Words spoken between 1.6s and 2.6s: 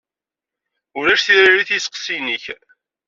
i isteqsiyen-ik.